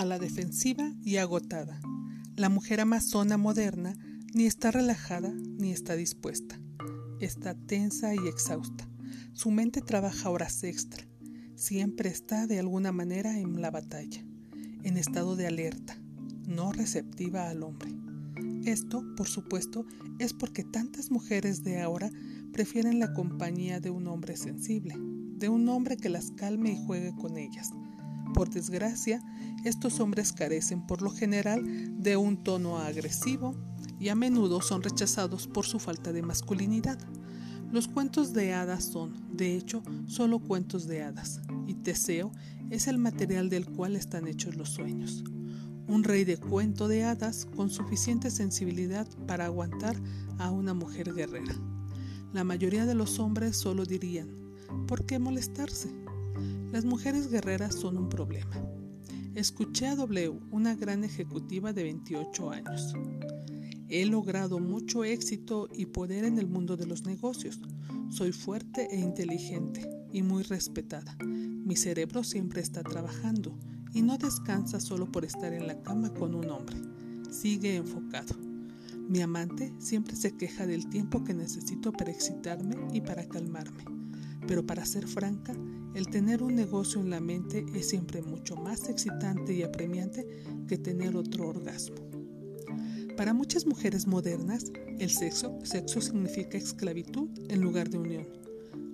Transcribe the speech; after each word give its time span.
a 0.00 0.06
la 0.06 0.18
defensiva 0.18 0.94
y 1.04 1.18
agotada. 1.18 1.78
La 2.34 2.48
mujer 2.48 2.80
amazona 2.80 3.36
moderna 3.36 3.94
ni 4.32 4.46
está 4.46 4.70
relajada 4.70 5.30
ni 5.30 5.72
está 5.72 5.94
dispuesta. 5.94 6.58
Está 7.20 7.54
tensa 7.54 8.14
y 8.14 8.26
exhausta. 8.26 8.88
Su 9.34 9.50
mente 9.50 9.82
trabaja 9.82 10.30
horas 10.30 10.64
extra. 10.64 11.06
Siempre 11.54 12.08
está 12.08 12.46
de 12.46 12.58
alguna 12.58 12.92
manera 12.92 13.38
en 13.38 13.60
la 13.60 13.70
batalla, 13.70 14.24
en 14.84 14.96
estado 14.96 15.36
de 15.36 15.46
alerta, 15.46 15.98
no 16.46 16.72
receptiva 16.72 17.50
al 17.50 17.62
hombre. 17.62 17.90
Esto, 18.64 19.04
por 19.18 19.28
supuesto, 19.28 19.84
es 20.18 20.32
porque 20.32 20.64
tantas 20.64 21.10
mujeres 21.10 21.62
de 21.62 21.82
ahora 21.82 22.10
prefieren 22.54 23.00
la 23.00 23.12
compañía 23.12 23.80
de 23.80 23.90
un 23.90 24.06
hombre 24.06 24.38
sensible, 24.38 24.94
de 24.96 25.50
un 25.50 25.68
hombre 25.68 25.98
que 25.98 26.08
las 26.08 26.30
calme 26.30 26.72
y 26.72 26.86
juegue 26.86 27.14
con 27.16 27.36
ellas. 27.36 27.70
Por 28.34 28.50
desgracia, 28.50 29.22
estos 29.64 30.00
hombres 30.00 30.32
carecen 30.32 30.86
por 30.86 31.02
lo 31.02 31.10
general 31.10 31.62
de 32.02 32.16
un 32.16 32.42
tono 32.42 32.78
agresivo 32.78 33.54
y 33.98 34.08
a 34.08 34.14
menudo 34.14 34.60
son 34.62 34.82
rechazados 34.82 35.46
por 35.46 35.66
su 35.66 35.78
falta 35.78 36.12
de 36.12 36.22
masculinidad. 36.22 36.98
Los 37.70 37.86
cuentos 37.86 38.32
de 38.32 38.54
hadas 38.54 38.84
son, 38.84 39.36
de 39.36 39.56
hecho, 39.56 39.82
solo 40.06 40.40
cuentos 40.40 40.86
de 40.86 41.02
hadas, 41.02 41.40
y 41.66 41.74
Teseo 41.74 42.32
es 42.70 42.88
el 42.88 42.98
material 42.98 43.48
del 43.48 43.66
cual 43.66 43.96
están 43.96 44.26
hechos 44.26 44.56
los 44.56 44.70
sueños 44.70 45.22
un 45.90 46.04
rey 46.04 46.24
de 46.24 46.36
cuento 46.36 46.86
de 46.86 47.02
hadas 47.02 47.46
con 47.56 47.68
suficiente 47.68 48.30
sensibilidad 48.30 49.08
para 49.26 49.46
aguantar 49.46 49.96
a 50.38 50.50
una 50.50 50.72
mujer 50.72 51.12
guerrera. 51.12 51.54
La 52.32 52.44
mayoría 52.44 52.86
de 52.86 52.94
los 52.94 53.18
hombres 53.18 53.56
solo 53.56 53.84
dirían, 53.84 54.28
¿por 54.86 55.04
qué 55.04 55.18
molestarse? 55.18 55.90
Las 56.72 56.84
mujeres 56.84 57.30
guerreras 57.30 57.74
son 57.74 57.96
un 57.96 58.08
problema. 58.08 58.56
Escuché 59.34 59.86
a 59.86 59.96
W, 59.96 60.40
una 60.50 60.74
gran 60.74 61.04
ejecutiva 61.04 61.72
de 61.72 61.84
28 61.84 62.50
años. 62.50 62.94
He 63.88 64.04
logrado 64.06 64.58
mucho 64.58 65.04
éxito 65.04 65.68
y 65.72 65.86
poder 65.86 66.24
en 66.24 66.38
el 66.38 66.46
mundo 66.46 66.76
de 66.76 66.86
los 66.86 67.04
negocios. 67.06 67.60
Soy 68.08 68.32
fuerte 68.32 68.88
e 68.90 69.00
inteligente 69.00 69.88
y 70.12 70.22
muy 70.22 70.42
respetada. 70.42 71.16
Mi 71.24 71.76
cerebro 71.76 72.24
siempre 72.24 72.60
está 72.60 72.82
trabajando 72.82 73.58
y 73.92 74.02
no 74.02 74.18
descansa 74.18 74.80
solo 74.80 75.10
por 75.10 75.24
estar 75.24 75.52
en 75.52 75.66
la 75.66 75.80
cama 75.82 76.12
con 76.14 76.34
un 76.34 76.50
hombre. 76.50 76.76
Sigue 77.30 77.76
enfocado. 77.76 78.34
Mi 79.08 79.20
amante 79.22 79.72
siempre 79.78 80.14
se 80.14 80.36
queja 80.36 80.66
del 80.66 80.88
tiempo 80.88 81.24
que 81.24 81.34
necesito 81.34 81.92
para 81.92 82.12
excitarme 82.12 82.76
y 82.92 83.00
para 83.00 83.28
calmarme. 83.28 83.84
Pero 84.46 84.64
para 84.64 84.84
ser 84.84 85.06
franca, 85.06 85.54
el 85.94 86.08
tener 86.08 86.42
un 86.42 86.54
negocio 86.54 87.00
en 87.00 87.10
la 87.10 87.20
mente 87.20 87.64
es 87.74 87.88
siempre 87.88 88.22
mucho 88.22 88.56
más 88.56 88.88
excitante 88.88 89.52
y 89.52 89.62
apremiante 89.62 90.26
que 90.68 90.78
tener 90.78 91.16
otro 91.16 91.48
orgasmo. 91.48 91.96
Para 93.16 93.34
muchas 93.34 93.66
mujeres 93.66 94.06
modernas, 94.06 94.72
el 94.98 95.10
sexo, 95.10 95.58
sexo 95.62 96.00
significa 96.00 96.56
esclavitud 96.56 97.28
en 97.48 97.60
lugar 97.60 97.90
de 97.90 97.98
unión. 97.98 98.28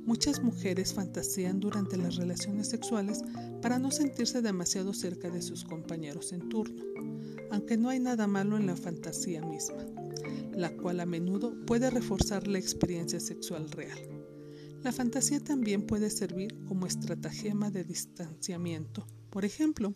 Muchas 0.05 0.43
mujeres 0.43 0.95
fantasean 0.95 1.61
durante 1.61 1.97
las 1.97 2.17
relaciones 2.17 2.69
sexuales 2.69 3.23
para 3.61 3.79
no 3.79 3.91
sentirse 3.91 4.41
demasiado 4.41 4.95
cerca 4.95 5.31
de 5.31 5.43
sus 5.43 5.65
compañeros 5.65 6.33
en 6.33 6.49
turno, 6.49 6.83
aunque 7.51 7.77
no 7.77 7.89
hay 7.89 8.01
nada 8.01 8.27
malo 8.27 8.57
en 8.57 8.67
la 8.67 8.77
fantasía 8.77 9.43
misma, 9.43 9.85
la 10.53 10.71
cual 10.77 11.01
a 11.01 11.07
menudo 11.07 11.55
puede 11.67 11.91
reforzar 11.91 12.47
la 12.47 12.59
experiencia 12.59 13.21
sexual 13.21 13.71
real. 13.71 14.16
La 14.87 14.93
fantasía 14.93 15.41
también 15.41 15.85
puede 15.85 16.11
servir 16.11 16.57
como 16.69 16.87
estratagema 16.87 17.73
de 17.73 17.83
distanciamiento. 17.83 19.05
Por 19.31 19.45
ejemplo, 19.45 19.93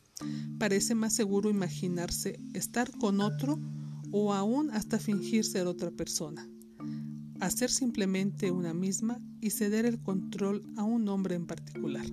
parece 0.58 0.96
más 0.96 1.14
seguro 1.14 1.48
imaginarse 1.48 2.40
estar 2.54 2.90
con 2.98 3.20
otro 3.20 3.56
o 4.10 4.34
aún 4.34 4.72
hasta 4.72 4.98
fingir 4.98 5.44
ser 5.44 5.68
otra 5.68 5.92
persona 5.92 6.44
hacer 7.38 7.70
simplemente 7.70 8.50
una 8.50 8.74
misma 8.74 9.20
y 9.40 9.50
ceder 9.50 9.86
el 9.86 10.02
control 10.02 10.62
a 10.76 10.82
un 10.82 11.08
hombre 11.08 11.36
en 11.36 11.46
particular, 11.46 12.04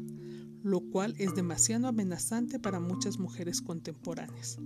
lo 0.62 0.80
cual 0.80 1.16
es 1.18 1.34
demasiado 1.34 1.88
amenazante 1.88 2.60
para 2.60 2.80
muchas 2.80 3.18
mujeres 3.18 3.60
contemporáneas. 3.62 4.60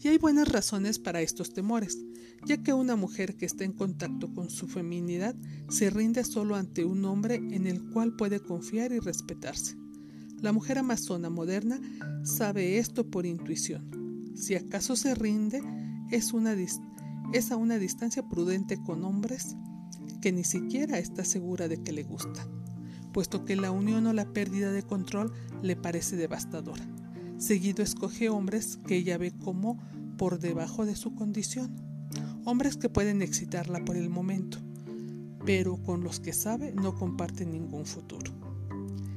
Y 0.00 0.08
hay 0.08 0.18
buenas 0.18 0.48
razones 0.48 0.98
para 0.98 1.20
estos 1.20 1.52
temores, 1.52 1.98
ya 2.46 2.62
que 2.62 2.72
una 2.72 2.94
mujer 2.94 3.36
que 3.36 3.46
está 3.46 3.64
en 3.64 3.72
contacto 3.72 4.32
con 4.32 4.48
su 4.48 4.68
feminidad 4.68 5.34
se 5.68 5.90
rinde 5.90 6.22
solo 6.24 6.54
ante 6.54 6.84
un 6.84 7.04
hombre 7.04 7.36
en 7.36 7.66
el 7.66 7.82
cual 7.90 8.14
puede 8.14 8.40
confiar 8.40 8.92
y 8.92 9.00
respetarse. 9.00 9.76
La 10.40 10.52
mujer 10.52 10.78
amazona 10.78 11.30
moderna 11.30 11.80
sabe 12.22 12.78
esto 12.78 13.10
por 13.10 13.26
intuición. 13.26 14.34
Si 14.36 14.54
acaso 14.54 14.94
se 14.94 15.16
rinde, 15.16 15.62
es, 16.12 16.32
a 17.50 17.56
una 17.56 17.78
distancia 17.78 18.28
prudente 18.28 18.80
con 18.80 19.04
hombres 19.04 19.56
que 20.22 20.30
ni 20.30 20.44
siquiera 20.44 20.98
está 20.98 21.24
segura 21.24 21.66
de 21.66 21.82
que 21.82 21.92
le 21.92 22.04
gusta, 22.04 22.46
puesto 23.12 23.44
que 23.44 23.56
la 23.56 23.72
unión 23.72 24.06
o 24.06 24.12
la 24.12 24.32
pérdida 24.32 24.70
de 24.70 24.84
control 24.84 25.32
le 25.60 25.74
parece 25.74 26.14
devastadora. 26.14 26.86
Seguido 27.38 27.84
escoge 27.84 28.28
hombres 28.28 28.78
que 28.86 28.96
ella 28.96 29.16
ve 29.16 29.32
como 29.32 29.78
por 30.16 30.40
debajo 30.40 30.84
de 30.84 30.96
su 30.96 31.14
condición, 31.14 31.70
hombres 32.44 32.76
que 32.76 32.88
pueden 32.88 33.22
excitarla 33.22 33.84
por 33.84 33.96
el 33.96 34.10
momento, 34.10 34.58
pero 35.46 35.76
con 35.76 36.02
los 36.02 36.18
que 36.18 36.32
sabe 36.32 36.72
no 36.72 36.96
comparte 36.96 37.46
ningún 37.46 37.86
futuro. 37.86 38.32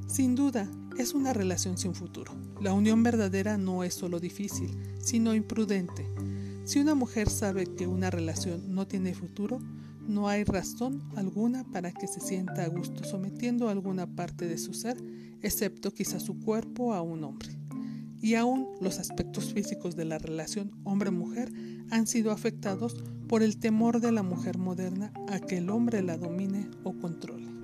Sin 0.06 0.36
duda, 0.36 0.70
es 1.00 1.16
una 1.16 1.34
relación 1.34 1.80
sin 1.80 1.96
futuro. 1.96 2.34
La 2.62 2.74
unión 2.74 3.02
verdadera 3.02 3.58
no 3.58 3.84
es 3.84 3.96
solo 3.96 4.20
difícil, 4.20 4.78
sino 5.02 5.34
imprudente. 5.34 6.06
Si 6.66 6.80
una 6.80 6.94
mujer 6.94 7.28
sabe 7.28 7.66
que 7.66 7.88
una 7.88 8.12
relación 8.12 8.76
no 8.76 8.86
tiene 8.86 9.16
futuro, 9.16 9.60
no 10.08 10.30
hay 10.30 10.44
razón 10.44 11.02
alguna 11.16 11.64
para 11.72 11.92
que 11.92 12.08
se 12.08 12.20
sienta 12.20 12.66
a 12.66 12.68
gusto 12.68 13.04
sometiendo 13.04 13.68
alguna 13.68 14.06
parte 14.06 14.48
de 14.48 14.60
su 14.60 14.76
ser, 14.76 14.98
excepto 15.42 15.92
quizá 15.92 16.20
su 16.20 16.40
cuerpo 16.40 16.94
a 16.94 17.02
un 17.02 17.24
hombre. 17.24 17.61
Y 18.22 18.36
aún 18.36 18.68
los 18.80 19.00
aspectos 19.00 19.54
físicos 19.54 19.96
de 19.96 20.06
la 20.06 20.20
relación 20.20 20.72
hombre-mujer 20.84 21.52
han 21.90 22.08
sido 22.08 22.32
afectados 22.32 22.96
por 23.28 23.44
el 23.44 23.58
temor 23.58 24.00
de 24.00 24.12
la 24.12 24.24
mujer 24.24 24.58
moderna 24.58 25.12
a 25.28 25.40
que 25.40 25.58
el 25.58 25.70
hombre 25.70 26.02
la 26.02 26.18
domine 26.18 26.70
o 26.84 26.94
controle. 26.94 27.61